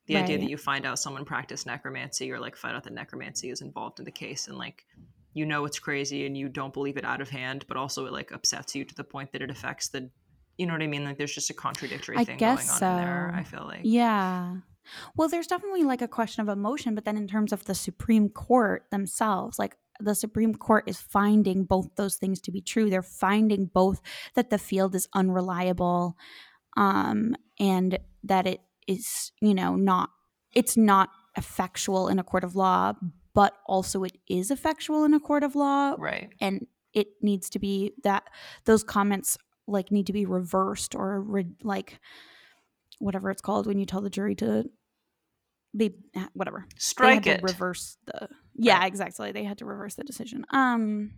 [0.07, 0.23] the right.
[0.23, 3.61] idea that you find out someone practiced necromancy or like find out that necromancy is
[3.61, 4.85] involved in the case and like
[5.33, 8.13] you know it's crazy and you don't believe it out of hand but also it
[8.13, 10.09] like upsets you to the point that it affects the
[10.57, 11.03] you know what I mean?
[11.03, 12.95] Like there's just a contradictory I thing guess going on so.
[13.03, 13.33] there.
[13.35, 14.55] I feel like Yeah.
[15.15, 18.29] Well, there's definitely like a question of emotion, but then in terms of the Supreme
[18.29, 22.89] Court themselves, like the Supreme Court is finding both those things to be true.
[22.89, 24.01] They're finding both
[24.35, 26.15] that the field is unreliable
[26.77, 30.09] um, and that it is, you know, not,
[30.53, 32.93] it's not effectual in a court of law,
[33.33, 35.95] but also it is effectual in a court of law.
[35.97, 36.29] right.
[36.41, 38.23] And it needs to be that
[38.65, 41.99] those comments like need to be reversed or re- like
[42.99, 44.63] whatever it's called when you tell the jury to
[45.73, 45.91] they
[46.33, 47.45] whatever Strike they had it.
[47.47, 48.87] to reverse the yeah Right.
[48.87, 51.11] exactly they had to reverse the decision um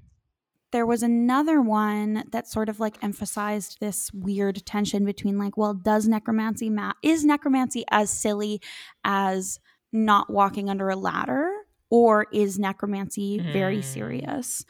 [0.72, 5.74] there was another one that sort of like emphasized this weird tension between like well
[5.74, 8.62] does necromancy ma- is necromancy as silly
[9.04, 9.60] as
[9.92, 11.52] not walking under a ladder
[11.90, 13.84] or is necromancy very Mm.
[13.84, 14.66] serious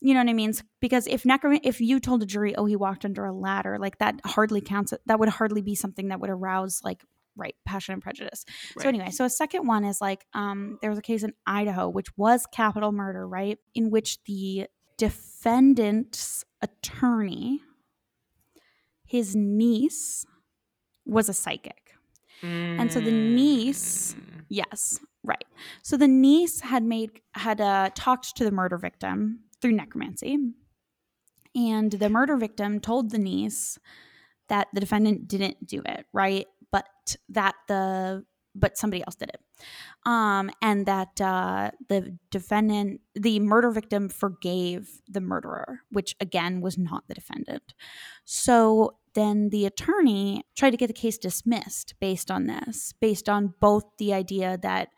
[0.00, 2.76] you know what i mean because if necrom- if you told a jury oh he
[2.76, 6.30] walked under a ladder like that hardly counts that would hardly be something that would
[6.30, 7.02] arouse like
[7.36, 8.44] right passion and prejudice
[8.78, 11.88] so anyway, so a second one is like um, there was a case in Idaho,
[11.88, 13.58] which was capital murder, right?
[13.74, 17.60] In which the defendant's attorney,
[19.04, 20.26] his niece,
[21.04, 21.92] was a psychic.
[22.42, 24.44] And so the niece- Mm.
[24.48, 25.44] Yes, right.
[25.82, 30.38] So the niece had made had uh, talked to the murder victim through necromancy,
[31.54, 33.78] and the murder victim told the niece
[34.48, 36.46] that the defendant didn't do it, right?
[36.70, 38.24] But that the
[38.58, 39.40] but somebody else did it,
[40.04, 46.76] um, and that uh, the defendant, the murder victim, forgave the murderer, which again was
[46.78, 47.74] not the defendant.
[48.24, 53.54] So then the attorney tried to get the case dismissed based on this, based on
[53.60, 54.88] both the idea that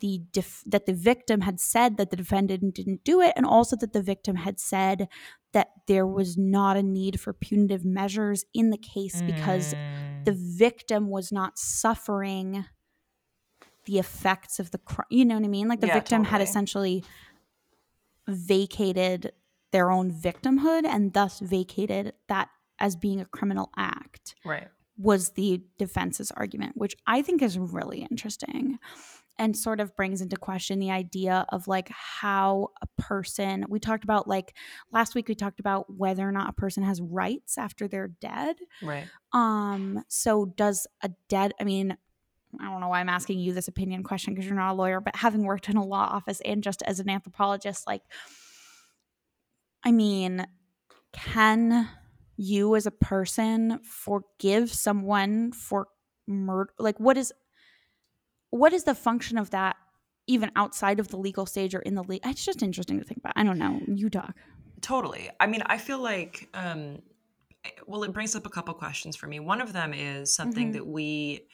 [0.00, 3.74] the def- that the victim had said that the defendant didn't do it, and also
[3.76, 5.08] that the victim had said
[5.52, 10.24] that there was not a need for punitive measures in the case because Mm.
[10.24, 12.64] the victim was not suffering
[13.88, 15.06] the effects of the crime.
[15.10, 15.66] You know what I mean?
[15.66, 17.02] Like the Yeah, victim had essentially
[18.26, 19.32] vacated
[19.72, 22.48] their own victimhood and thus vacated that
[22.78, 24.68] as being a criminal act right.
[24.96, 28.78] was the defense's argument, which I think is really interesting
[29.38, 34.04] and sort of brings into question the idea of like how a person we talked
[34.04, 34.54] about like
[34.92, 38.56] last week we talked about whether or not a person has rights after they're dead
[38.82, 39.06] Right.
[39.32, 41.96] um so does a dead i mean
[42.60, 45.00] i don't know why i'm asking you this opinion question because you're not a lawyer
[45.00, 48.02] but having worked in a law office and just as an anthropologist like
[49.84, 50.46] i mean
[51.12, 51.88] can
[52.36, 55.88] you as a person forgive someone for
[56.26, 57.32] murder like what is
[58.50, 59.76] what is the function of that
[60.26, 63.18] even outside of the legal stage or in the legal it's just interesting to think
[63.18, 64.34] about i don't know you talk
[64.80, 65.28] Totally.
[65.40, 67.02] I mean, I feel like, um,
[67.88, 69.40] well, it brings up a couple questions for me.
[69.40, 70.72] One of them is something Mhm.
[70.74, 71.48] that we,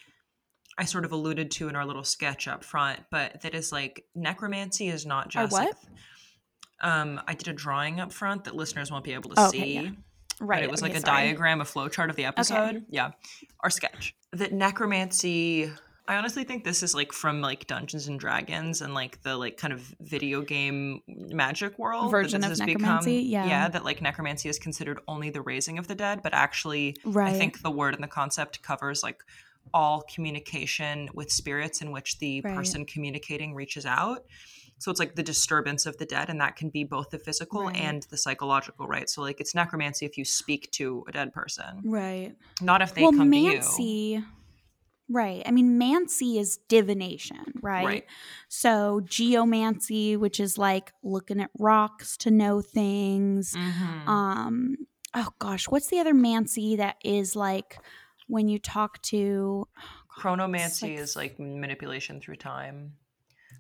[0.77, 4.05] I sort of alluded to in our little sketch up front, but that is like
[4.15, 5.67] necromancy is not just what?
[5.67, 5.75] like.
[6.83, 9.59] Um, I did a drawing up front that listeners won't be able to Oh, okay,
[9.59, 9.75] see.
[9.75, 9.91] yeah.
[10.41, 11.27] But right it was okay, like a sorry.
[11.29, 12.85] diagram, a flowchart of the episode.
[12.91, 13.13] Yeah.
[13.61, 14.15] Our sketch.
[14.33, 15.71] That necromancy
[16.07, 19.57] I honestly think this is like from like Dungeons and Dragons and like the like
[19.57, 23.47] kind of video game magic world that Version this of has necromancy, yeah.
[23.47, 27.35] yeah that like necromancy is considered only the raising of the dead but actually right
[27.35, 29.23] I think the word and the concept covers like
[29.73, 32.55] all communication with spirits in which the Right.
[32.55, 34.25] person communicating reaches out.
[34.79, 37.67] So it's like the disturbance of the dead, and that can be both the physical
[37.67, 37.77] Right.
[37.77, 39.09] and the psychological, right?
[39.09, 43.03] So like it's necromancy if you speak to a dead person, right not if they
[43.03, 44.23] well come to you.
[45.09, 47.85] right i mean mancy is divination right?
[47.85, 48.05] Right.
[48.49, 54.09] so geomancy which is like looking at rocks to know things Mhm.
[54.09, 54.77] um
[55.15, 57.79] oh gosh what's the other mancy that is like
[58.27, 62.95] when you talk to oh Chronomancy like- is like manipulation through time.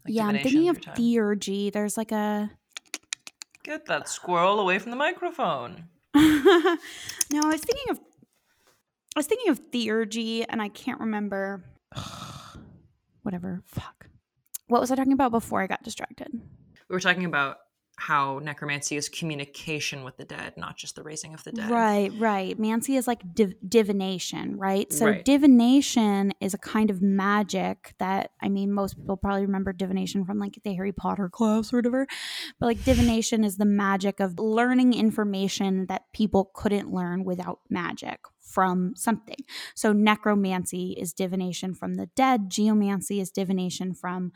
[0.04, 0.96] Like yeah i'm thinking of time.
[0.96, 2.50] theurgy there's like a
[3.62, 5.84] Get that squirrel away from the microphone.
[6.14, 6.76] no i
[7.46, 7.98] was thinking of
[9.16, 11.64] i was thinking of theurgy and i can't remember
[13.22, 14.06] whatever fuck
[14.68, 16.28] what was i talking about before i got distracted
[16.88, 17.58] We were talking about
[17.96, 21.70] how necromancy is communication with the dead, not just the raising of the dead.
[21.70, 22.58] Right, right.
[22.58, 24.92] Mancy is like div- divination, right?
[24.92, 25.24] So Right.
[25.24, 30.38] divination is a kind of magic that I mean most people probably remember divination from
[30.38, 32.06] like the Harry Potter class or whatever.
[32.58, 38.20] But like divination is the magic of learning information that people couldn't learn without magic
[38.40, 39.38] from something.
[39.74, 44.32] So necromancy is divination from the dead, geomancy is divination from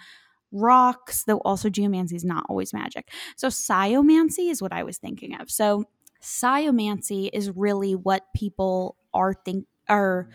[0.52, 3.10] rocks, though also geomancy is not always magic.
[3.36, 5.50] So sciomancy is what I was thinking of.
[5.50, 5.84] So
[6.22, 10.28] sciomancy is really what people are think are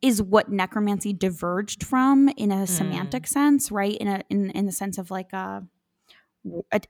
[0.00, 2.68] is what necromancy diverged from in a mm.
[2.68, 3.96] semantic sense, right?
[3.96, 5.64] In a in in the sense of like a,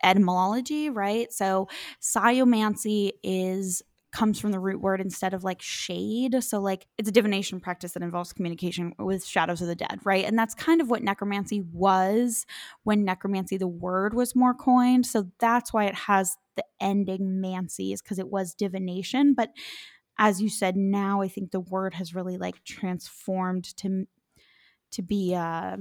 [0.03, 1.33] etymology, right?
[1.33, 1.69] So
[2.01, 6.43] sciomancy is comes from the root word instead of like shade.
[6.43, 10.25] So, like, it's a divination practice that involves communication with shadows of the dead, right?
[10.25, 12.47] And that's kind of what necromancy was
[12.85, 15.07] when necromancy, the word, was more coined.
[15.07, 19.35] So, that's why it has the ending mancy, is because it was divination.
[19.35, 19.51] But
[20.19, 24.07] as you said, now I think the word has really like transformed to
[24.91, 25.77] to be uh,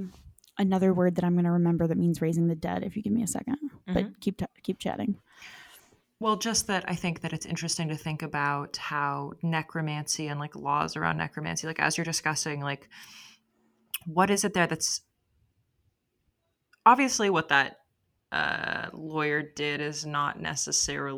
[0.58, 2.84] another word that I'm going to remember that means raising the dead.
[2.84, 3.94] If you give me a 2nd mm-hmm.
[3.94, 5.16] but keep t- keep chatting.
[6.20, 10.56] Well, just that I think that it's interesting to think about how necromancy and like
[10.56, 12.88] laws around necromancy, like as you're discussing, like
[14.04, 15.02] what is it there that's
[16.84, 17.76] obviously what that
[18.32, 21.16] uh, lawyer did is not necessarily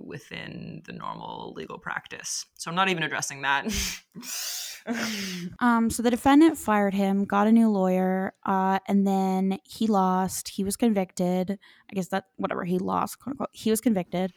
[0.00, 2.46] within the normal legal practice.
[2.54, 3.66] So I'm not even addressing that.
[5.58, 10.48] um, so the defendant fired him, got a new lawyer, uh, and then he lost.
[10.48, 11.58] He was convicted.
[11.90, 14.32] I guess that whatever he lost, quote unquote, he was convicted.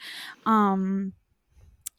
[0.46, 1.14] Um,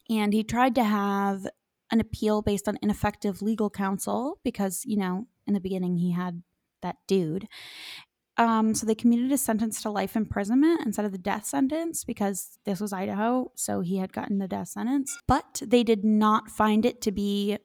[0.09, 1.47] and he tried to have
[1.91, 6.41] an appeal based on ineffective legal counsel because you know in the beginning he had
[6.81, 7.47] that dude.
[8.37, 12.57] Um, so they commuted his sentence to life imprisonment instead of the death sentence because
[12.65, 15.15] this was Idaho, so he had gotten the death sentence.
[15.27, 17.57] But they did not find it to be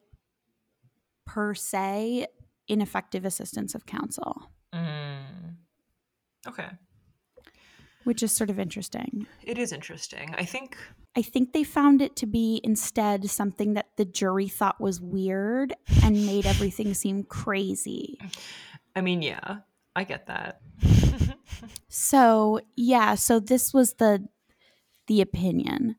[1.27, 2.25] per se
[2.67, 4.49] ineffective assistance of counsel.
[4.73, 5.57] Mm.
[6.47, 6.69] Okay.
[8.05, 9.27] Which is sort of interesting.
[9.43, 10.33] It is interesting.
[10.37, 10.77] I think
[11.15, 15.73] I think they found it to be instead something that the jury thought was weird
[16.03, 18.19] and made everything seem crazy.
[18.95, 19.57] I mean, yeah,
[19.95, 20.61] I get that.
[21.89, 24.27] so, yeah, so this was the
[25.07, 25.95] the opinion.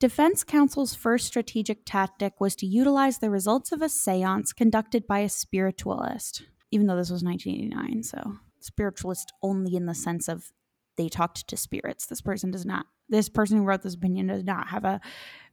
[0.00, 5.20] Defense counsel's first strategic tactic was to utilize the results of a seance conducted by
[5.20, 8.04] a spiritualist, even though this was 1989.
[8.04, 10.52] So, spiritualist only in the sense of
[10.96, 12.06] they talked to spirits.
[12.06, 15.00] This person does not, this person who wrote this opinion does not have a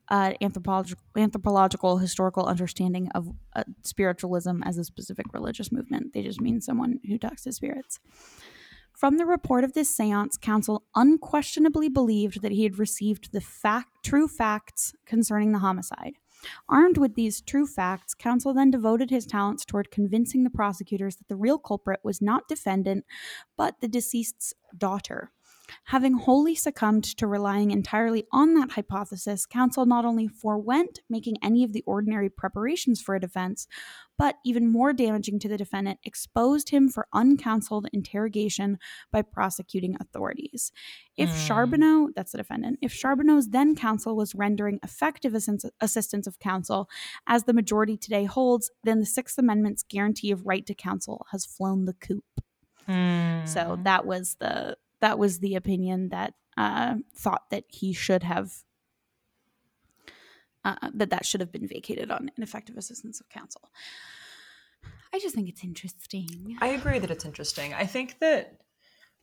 [0.10, 6.13] uh, anthropological, anthropological historical understanding of uh, spiritualism as a specific religious movement.
[6.13, 7.99] They just mean someone who talks to spirits.
[8.95, 13.89] From the report of this seance, counsel unquestionably believed that he had received the fact,
[14.03, 16.13] true facts concerning the homicide.
[16.69, 21.27] Armed with these true facts, counsel then devoted his talents toward convincing the prosecutors that
[21.27, 23.05] the real culprit was not defendant,
[23.58, 25.31] but the deceased's daughter.
[25.86, 31.63] Having wholly succumbed to relying entirely on that hypothesis, counsel not only forewent making any
[31.63, 33.67] of the ordinary preparations for a defense,
[34.17, 38.78] but even more damaging to the defendant, exposed him for uncounseled interrogation
[39.12, 40.71] by prosecuting authorities.
[41.17, 41.47] If mm.
[41.47, 46.89] Charboneau, that's the defendant, if Charboneau's then counsel was rendering effective assistance of counsel,
[47.28, 51.45] as the majority today holds, then the Sixth Amendment's guarantee of right to counsel has
[51.45, 52.23] flown the coop.
[52.88, 53.47] Mm.
[53.47, 58.52] So that was the that was the opinion that uh, thought that he should have
[60.63, 63.70] uh, that that should have been vacated on ineffective assistance of counsel.
[65.13, 66.58] I just think it's interesting.
[66.60, 67.72] I agree that it's interesting.
[67.76, 68.58] I think that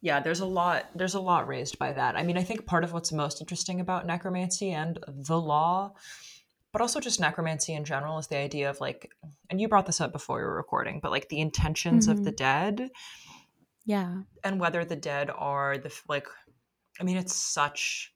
[0.01, 2.17] yeah, there's a lot there's a lot raised by that.
[2.17, 5.95] I mean, I think part of what's most interesting about necromancy and the law
[6.73, 9.11] but also just necromancy in general is the idea of like
[9.51, 12.19] and you brought this up before we were recording, but like the intentions mm-hmm.
[12.19, 12.77] of the mm-hmm.
[12.77, 12.91] dead
[13.85, 14.23] yeah.
[14.45, 16.27] And whether the dead are the like
[17.01, 18.13] I mean it's such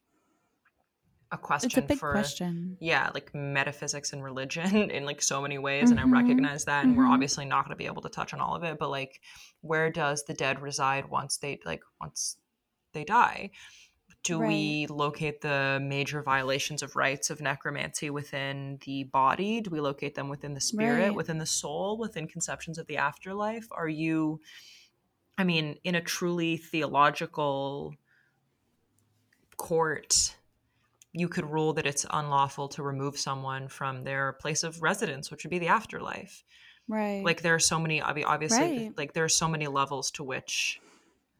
[1.31, 2.77] a question it's a big for question.
[2.79, 5.99] yeah, like metaphysics and religion in like so many ways mm-hmm.
[5.99, 7.01] and I recognize that and mm-hmm.
[7.01, 9.19] we're obviously not going to be able to touch on all of it, but like
[9.61, 12.37] where does the dead reside once they like once
[12.93, 13.51] they die?
[14.23, 14.49] do right.
[14.49, 20.15] we locate the major violations of rights of necromancy within the body do we locate
[20.15, 21.15] them within the spirit right.
[21.15, 24.39] within the soul within conceptions of the afterlife are you
[25.37, 27.93] I mean, in a truly theological
[29.57, 30.35] court,
[31.13, 35.43] you could rule that it's unlawful to remove someone from their place of residence, which
[35.43, 36.43] would be the afterlife.
[36.87, 37.23] Right.
[37.23, 38.93] Like there are so many obviously right.
[38.97, 40.79] like there are so many levels to which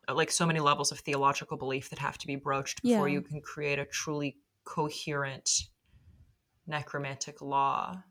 [0.07, 3.13] uh, like so many levels of theological belief that have to be broached before yeah.
[3.13, 5.49] you can create a truly coherent
[6.65, 8.03] necromantic law.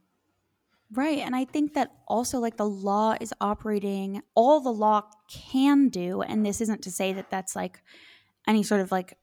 [0.92, 1.18] Right.
[1.18, 6.22] And I think that also, like, the law is operating, all the law can do,
[6.22, 7.82] and this isn't to say that that's like
[8.46, 9.18] any sort of like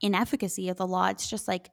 [0.00, 1.06] inefficacy of the law.
[1.06, 1.70] It's just like,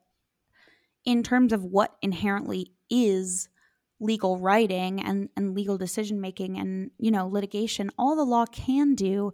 [1.04, 3.48] in terms of what inherently is
[3.98, 8.94] legal writing and, and legal decision making and, you know, litigation, all the law can
[8.94, 9.32] do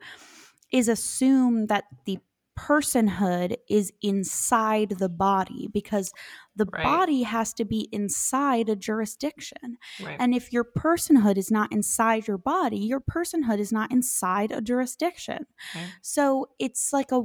[0.72, 2.18] is assume that the
[2.58, 6.12] personhood is inside the body because
[6.56, 6.84] the Right.
[6.84, 9.78] body has to be inside a jurisdiction.
[10.02, 10.16] Right.
[10.18, 14.60] And if your personhood is not inside your body, your personhood is not inside a
[14.60, 15.46] jurisdiction.
[15.74, 15.92] Right.
[16.02, 17.22] So it's like a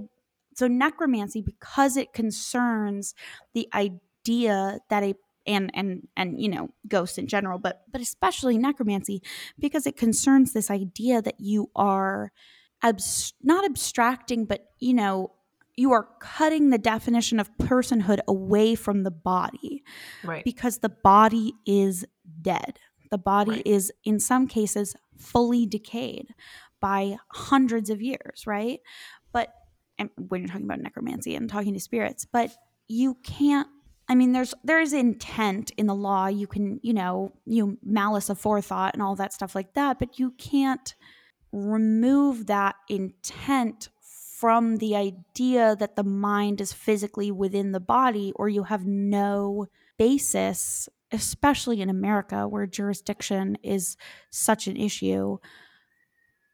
[0.56, 3.16] so necromancy because it concerns
[3.54, 5.16] the idea that a
[5.48, 9.24] and and and you know ghosts in general but but especially necromancy
[9.58, 12.32] because it concerns this idea that you are
[12.84, 15.32] abs- not abstracting but you know
[15.76, 19.84] you are cutting the definition of personhood away from the body
[20.24, 20.44] right.
[20.44, 22.06] because the body is
[22.42, 22.78] dead.
[23.10, 23.62] The body Right.
[23.66, 26.36] is, in some cases, fully decayed
[26.82, 28.80] by hundreds of years, right?
[29.32, 29.54] But
[29.98, 32.52] and when you're talking about necromancy and talking to spirits, but
[32.88, 33.68] you can't.
[34.10, 36.28] I mean, there's there is intent in the law.
[36.28, 40.32] You can, you know, you malice aforethought and all that stuff like that, but you
[40.38, 40.96] can't
[41.52, 48.50] remove that intent from the idea that the mind is physically within the body or
[48.50, 53.98] you have no basis especially in America where jurisdiction is
[54.30, 55.38] such an issue.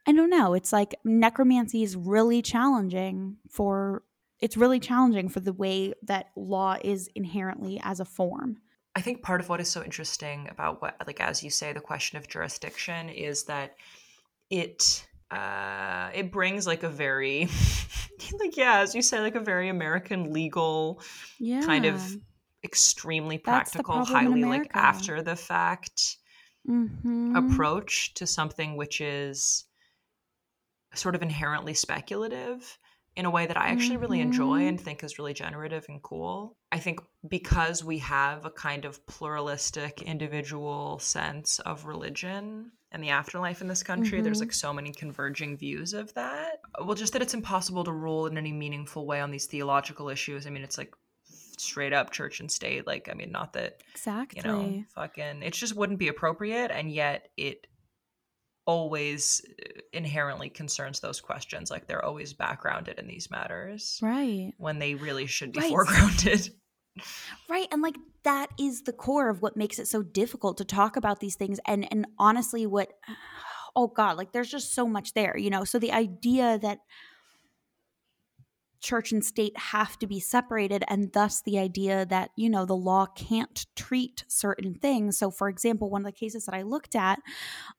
[0.08, 0.54] I don't know.
[0.54, 4.04] It's like necromancy is really challenging for
[4.40, 8.58] it's really challenging for the way that law is inherently as a form.
[8.96, 11.80] I think part of what is so interesting about what, like, as you say, the
[11.80, 13.76] question of jurisdiction is that
[14.50, 17.48] it uh it brings like a very
[18.40, 21.02] like yeah as you say like a very american legal
[21.40, 22.18] yeah kind of
[22.64, 26.18] extremely practical highly like after the fact
[26.66, 27.32] Mhm.
[27.34, 29.66] approach to something which is
[30.96, 32.78] sort of inherently speculative
[33.16, 34.68] in a way that I actually really enjoy Mhm.
[34.68, 36.58] and think is really generative and cool.
[36.72, 43.12] I think because we have a kind of pluralistic individual sense of religion and the
[43.12, 44.42] afterlife in this country, there's Mhm.
[44.42, 46.62] like so many converging views of that.
[46.84, 50.48] Well, just that it's impossible to rule in any meaningful way on these theological issues.
[50.48, 50.94] I mean, it's like
[51.60, 52.88] straight up church and state.
[52.88, 56.72] Like, I mean, not that exactly you know, fucking, it just wouldn't be appropriate.
[56.72, 57.68] And yet it
[58.66, 61.70] always uh, inherently concerns those questions.
[61.72, 65.72] Like they're always backgrounded in these matters right when they really should be Right.
[65.72, 66.50] foregrounded.
[67.50, 67.68] Right.
[67.72, 71.20] And like that is the core of what makes it so difficult to talk about
[71.20, 71.60] these things.
[71.66, 72.94] And and honestly, what
[73.76, 75.64] oh God, like there's just so much there, you know.
[75.64, 76.80] So the idea that
[78.80, 82.76] church and state have to be separated and thus the idea that you know the
[82.76, 86.96] law can't treat certain things so for example one of the cases that i looked
[86.96, 87.20] at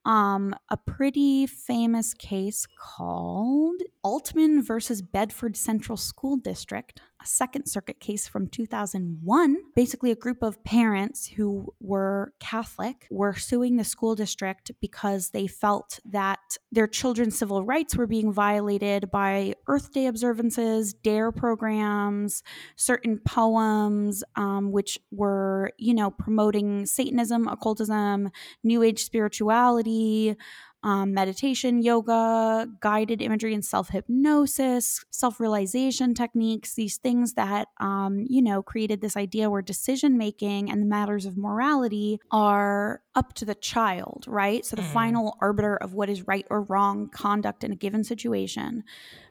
[0.04, 8.26] um, a pretty famous case called altman versus bedford central school district second circuit case
[8.26, 14.70] from 2001 basically a group of parents who were catholic were suing the school district
[14.80, 16.38] because they felt that
[16.72, 22.42] their children's civil rights were being violated by earth day observances dare programs
[22.76, 28.30] certain poems um, which were you know promoting satanism occultism
[28.64, 30.36] new age spirituality
[30.82, 38.24] um, meditation, yoga, guided imagery, and self hypnosis, self realization techniques, these things that, um,
[38.28, 43.32] you know, created this idea where decision making and the matters of morality are up
[43.34, 44.64] to the child, right?
[44.64, 44.92] So the Mhm.
[44.92, 48.84] final arbiter of what is right or wrong conduct in a given situation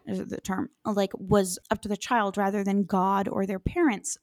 [0.05, 4.17] is the term like was up to the child rather than god or their parents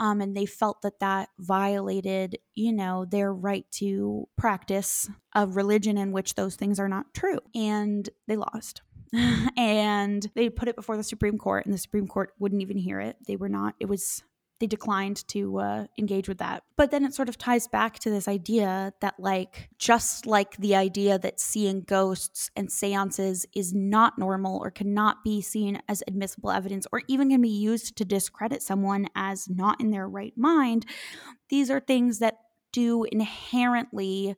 [0.00, 5.96] um, and they felt that that violated you know their right to practice a religion
[5.98, 7.38] in which those things are not true.
[7.54, 8.82] And they lost.
[9.56, 13.00] And they put it before the supreme court and the supreme court wouldn't even hear
[13.00, 13.16] it.
[13.26, 14.22] They were not it was
[14.60, 16.62] they declined to uh, engage with that.
[16.76, 20.76] But then it sort of ties back to this idea that, like, just like the
[20.76, 26.50] idea that seeing ghosts and seances is not normal or cannot be seen as admissible
[26.50, 30.86] evidence or even can be used to discredit someone as not in their right mind,
[31.48, 32.36] these are things that
[32.72, 34.36] do inherently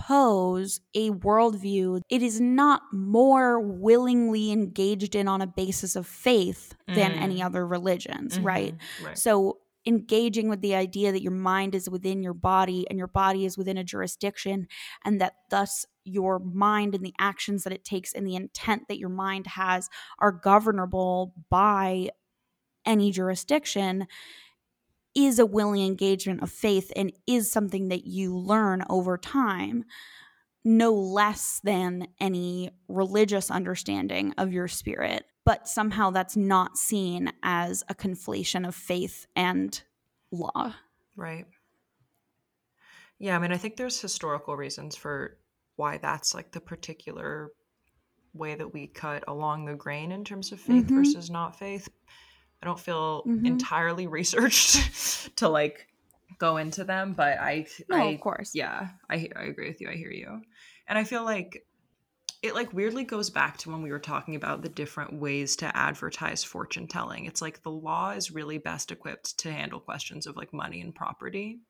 [0.00, 6.74] pose a worldview it is not more willingly engaged in on a basis of faith
[6.86, 7.20] than Mm.
[7.22, 9.06] any other religions right Mhm.
[9.06, 9.18] Right.
[9.18, 13.44] so engaging with the idea that your mind is within your body and your body
[13.46, 14.66] is within a jurisdiction
[15.04, 18.98] and that thus your mind and the actions that it takes and the intent that
[18.98, 19.88] your mind has
[20.18, 22.10] are governable by
[22.86, 24.06] any jurisdiction
[25.14, 29.84] is a willing engagement of faith and is something that you learn over time
[30.62, 37.82] no less than any religious understanding of your spirit but somehow that's not seen as
[37.88, 39.82] a conflation of faith and
[40.30, 40.74] law
[41.20, 41.46] Right.
[43.18, 45.36] Yeah, I mean, I think there's historical reasons for
[45.76, 47.50] why that's like the particular
[48.32, 50.96] way that we cut along the grain in terms of faith mm-hmm.
[50.96, 51.90] versus not faith.
[52.62, 53.46] I don't feel mm-hmm.
[53.46, 55.86] entirely researched to like
[56.38, 59.88] go into them, but I, no, I, of course, yeah, I, I agree with you.
[59.88, 60.42] I hear you,
[60.88, 61.64] and I feel like
[62.42, 65.76] it like weirdly goes back to when we were talking about the different ways to
[65.76, 67.26] advertise fortune telling.
[67.26, 70.94] It's like the law is really best equipped to handle questions of like money and
[70.94, 71.60] property.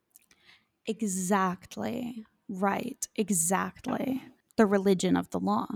[0.86, 2.24] Exactly.
[2.48, 3.06] Right.
[3.16, 4.22] Exactly.
[4.56, 5.66] The religion of the law.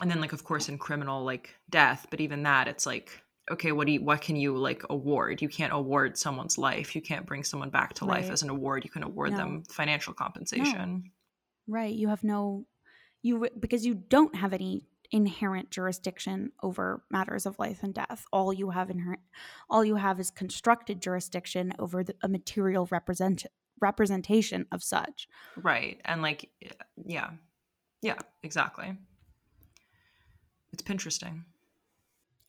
[0.00, 3.72] And then like of course in criminal like death, but even that it's like okay,
[3.72, 5.42] what do you what can you like award?
[5.42, 6.94] You can't award someone's life.
[6.94, 8.22] You can't bring someone back to right.
[8.22, 8.84] life as an award.
[8.84, 9.38] You can award no.
[9.38, 11.02] them financial compensation.
[11.66, 11.74] No.
[11.74, 11.94] Right.
[11.94, 12.66] You have no
[13.22, 18.24] you because you don't have any inherent jurisdiction over matters of life and death.
[18.32, 19.20] All you have inherent,
[19.68, 23.46] all you have is constructed jurisdiction over the, a material represent
[23.80, 25.28] representation of such.
[25.56, 26.48] Right, and like,
[27.04, 27.30] yeah,
[28.00, 28.96] yeah, exactly.
[30.72, 31.44] It's Pinteresting.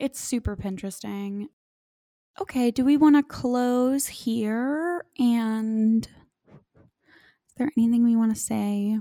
[0.04, 1.48] It's super Pinteresting.
[2.38, 5.06] Okay, do we want to close here?
[5.18, 9.00] And is there anything we want to say?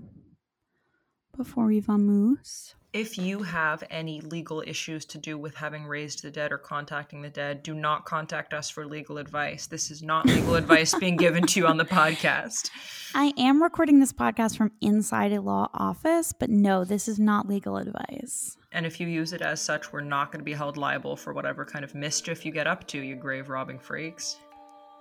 [1.37, 2.75] before we vamos.
[2.93, 7.23] If you have any legal issues to do with having raised the dead or contacting
[7.23, 9.67] the dead, do not contact us for legal advice.
[9.67, 12.71] This is not legal advice being given to you on the podcast.
[13.15, 17.49] I am recording this podcast from inside a law office, but no, this is not
[17.49, 18.59] legal advice.
[18.75, 21.33] And if you use it as such, we're not going to be held liable for
[21.33, 24.37] whatever kind of mischief you get up to, you grave robbing freaks.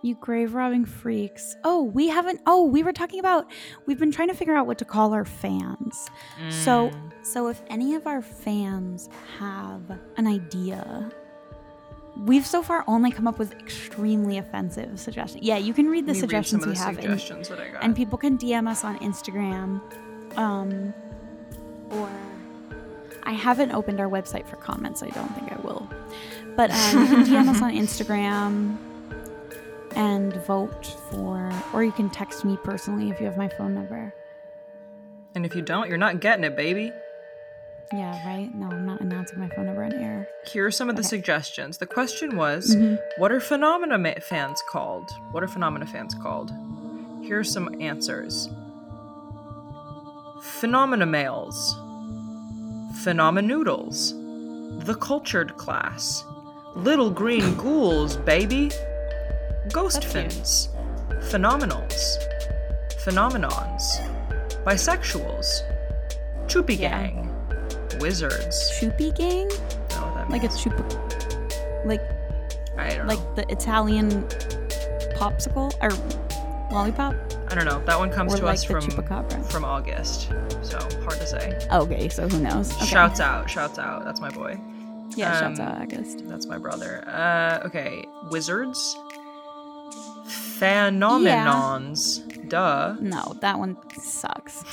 [0.03, 1.55] You grave robbing freaks.
[1.63, 2.41] Oh, we haven't.
[2.47, 3.49] Oh, we were talking about.
[3.85, 6.09] We've been trying to figure out what to call our fans.
[6.43, 6.51] Mm.
[6.51, 6.91] So,
[7.21, 9.83] so if any of our fans have
[10.17, 11.11] an idea,
[12.17, 15.43] we've so far only come up with extremely offensive suggestions.
[15.43, 18.67] Yeah, you can read the suggestions read we have, suggestions and, and, people can DM
[18.67, 19.81] us on Instagram,
[20.35, 20.93] um,
[21.91, 22.09] or
[23.23, 25.03] I haven't opened our website for comments.
[25.03, 25.87] I don't think I will,
[26.55, 28.77] but um, you can DM us on Instagram
[29.95, 34.13] and vote for, or you can text me personally if you have my phone number.
[35.35, 36.91] And if you don't, you're not getting it, baby.
[37.93, 38.53] Yeah, right?
[38.55, 40.27] No, I'm not announcing my phone number on air.
[40.45, 41.77] Here are some of the suggestions.
[41.77, 42.95] The question was mm-hmm.
[43.17, 45.09] what are phenomena ma- fans called?
[45.31, 46.51] What are phenomena fans called?
[47.21, 48.49] Here are some answers
[50.41, 51.75] Phenomena males,
[53.03, 54.13] Phenomenoodles,
[54.85, 56.23] The Cultured Class,
[56.75, 58.69] Little Green Ghouls, baby.
[59.73, 60.69] Ghost fins,
[61.31, 62.19] phenomenals,
[63.03, 63.81] phenomenons,
[64.63, 65.63] bisexuals,
[66.45, 67.07] choopy yeah.
[67.07, 68.71] gang, wizards.
[68.79, 69.49] Choopy gang?
[70.29, 70.77] Like a choop,
[71.83, 72.01] like
[72.77, 73.33] I don't know like know.
[73.33, 74.11] the Italian
[75.17, 75.89] popsicle or
[76.71, 77.15] lollipop.
[77.51, 77.83] I don't know.
[77.85, 78.81] That one comes or to like us from
[79.43, 80.29] from August,
[80.61, 81.59] so hard to say.
[81.71, 82.71] Okay, so who knows?
[82.77, 82.85] Okay.
[82.85, 83.49] Shouts out!
[83.49, 84.05] Shouts out!
[84.05, 84.57] That's my boy.
[85.17, 86.27] Yeah, um, shouts out August.
[86.29, 87.03] That's my brother.
[87.07, 88.97] Uh, okay, wizards.
[90.61, 92.23] Phenomenons.
[92.29, 92.41] Yeah.
[92.47, 92.95] Duh.
[93.01, 94.63] No, that one sucks.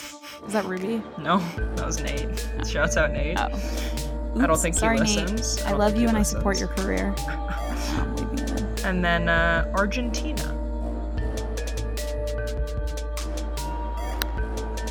[0.47, 1.03] Is that Ruby?
[1.19, 1.39] No,
[1.75, 2.49] that was Nate.
[2.67, 3.39] Shouts out Nate.
[3.41, 3.47] Oh.
[3.49, 5.57] Oops, I don't think sorry, he listens.
[5.57, 5.67] Nate.
[5.67, 6.37] I, I love you and listens.
[6.37, 7.15] I support your career.
[8.85, 10.55] and then uh, Argentina.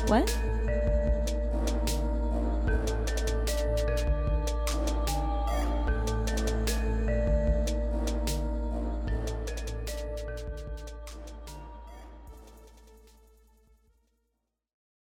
[0.08, 0.47] What?